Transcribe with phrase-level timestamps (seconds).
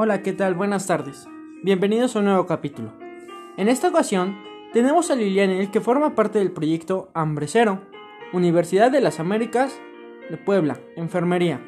[0.00, 0.54] Hola, ¿qué tal?
[0.54, 1.26] Buenas tardes.
[1.64, 2.92] Bienvenidos a un nuevo capítulo.
[3.56, 4.38] En esta ocasión,
[4.72, 7.80] tenemos a Lilianel que forma parte del proyecto Hambre Cero,
[8.32, 9.76] Universidad de las Américas
[10.30, 11.60] de Puebla, Enfermería,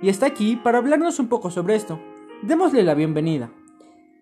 [0.00, 1.98] y está aquí para hablarnos un poco sobre esto.
[2.42, 3.50] Démosle la bienvenida.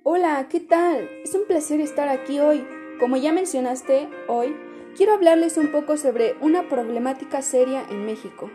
[0.03, 1.11] Hola, ¿qué tal?
[1.23, 2.67] Es un placer estar aquí hoy.
[2.99, 4.57] Como ya mencionaste, hoy
[4.97, 8.49] quiero hablarles un poco sobre una problemática seria en México,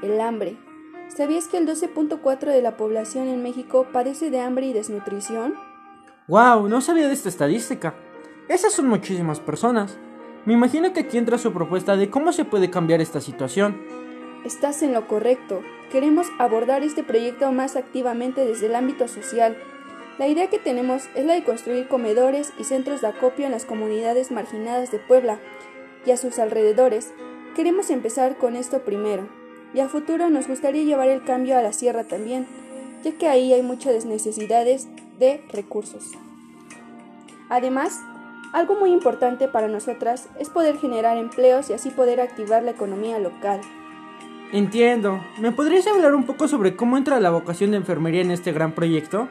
[0.00, 0.56] el hambre.
[1.16, 5.54] ¿Sabías que el 12.4 de la población en México padece de hambre y desnutrición?
[6.26, 6.68] ¡Wow!
[6.68, 7.94] No sabía de esta estadística.
[8.48, 9.96] Esas son muchísimas personas.
[10.44, 13.80] Me imagino que aquí entra su propuesta de cómo se puede cambiar esta situación.
[14.44, 15.62] Estás en lo correcto.
[15.92, 19.56] Queremos abordar este proyecto más activamente desde el ámbito social.
[20.18, 23.66] La idea que tenemos es la de construir comedores y centros de acopio en las
[23.66, 25.38] comunidades marginadas de Puebla
[26.04, 27.12] y a sus alrededores.
[27.54, 29.43] Queremos empezar con esto primero
[29.74, 32.46] y a futuro nos gustaría llevar el cambio a la sierra también,
[33.02, 34.88] ya que ahí hay muchas necesidades
[35.18, 36.12] de recursos.
[37.50, 38.00] Además,
[38.52, 43.18] algo muy importante para nosotras es poder generar empleos y así poder activar la economía
[43.18, 43.60] local.
[44.52, 45.20] Entiendo.
[45.40, 48.72] ¿Me podrías hablar un poco sobre cómo entra la vocación de enfermería en este gran
[48.72, 49.28] proyecto?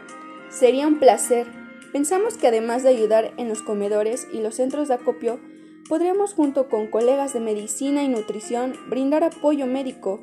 [0.50, 1.48] Sería un placer.
[1.94, 5.40] Pensamos que además de ayudar en los comedores y los centros de acopio,
[5.88, 10.22] podríamos junto con colegas de medicina y nutrición brindar apoyo médico,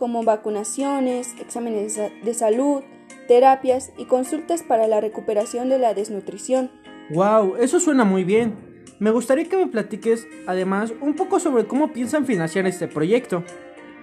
[0.00, 2.82] como vacunaciones, exámenes de salud,
[3.28, 6.70] terapias y consultas para la recuperación de la desnutrición.
[7.10, 7.56] ¡Wow!
[7.56, 8.56] Eso suena muy bien.
[8.98, 13.44] Me gustaría que me platiques, además, un poco sobre cómo piensan financiar este proyecto.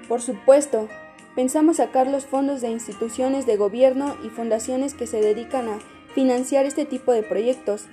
[0.08, 0.88] Por supuesto,
[1.36, 5.80] pensamos sacar los fondos de instituciones de gobierno y fundaciones que se dedican a
[6.14, 7.88] financiar este tipo de proyectos.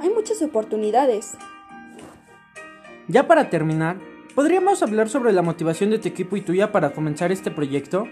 [0.00, 1.36] Hay muchas oportunidades.
[3.06, 3.98] Ya para terminar,
[4.34, 8.08] ¿Podríamos hablar sobre la motivación de tu equipo y tuya para comenzar este proyecto?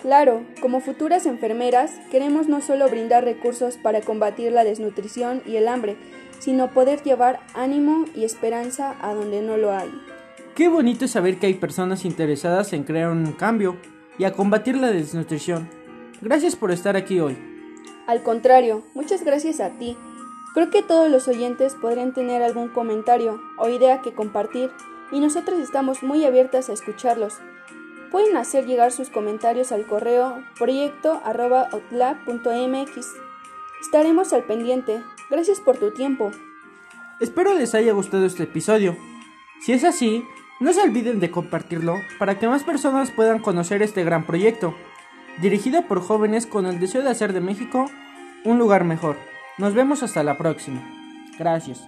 [0.00, 5.66] Claro, como futuras enfermeras, queremos no solo brindar recursos para combatir la desnutrición y el
[5.66, 5.96] hambre,
[6.38, 9.90] sino poder llevar ánimo y esperanza a donde no lo hay.
[10.54, 13.76] Qué bonito saber que hay personas interesadas en crear un cambio
[14.18, 15.68] y a combatir la desnutrición.
[16.20, 17.36] Gracias por estar aquí hoy.
[18.06, 19.96] Al contrario, muchas gracias a ti.
[20.54, 24.70] Creo que todos los oyentes podrían tener algún comentario o idea que compartir
[25.12, 27.38] y nosotros estamos muy abiertas a escucharlos.
[28.10, 33.06] Pueden hacer llegar sus comentarios al correo proyecto.outla.mx.
[33.80, 35.02] Estaremos al pendiente.
[35.30, 36.32] Gracias por tu tiempo.
[37.20, 38.96] Espero les haya gustado este episodio.
[39.60, 40.24] Si es así,
[40.60, 44.74] no se olviden de compartirlo para que más personas puedan conocer este gran proyecto,
[45.40, 47.86] dirigido por jóvenes con el deseo de hacer de México
[48.44, 49.16] un lugar mejor.
[49.58, 50.82] Nos vemos hasta la próxima.
[51.38, 51.86] Gracias.